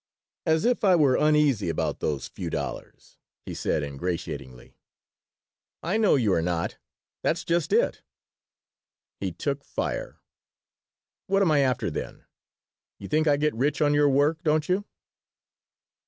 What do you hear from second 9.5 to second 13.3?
fire. "What am I after, then? You think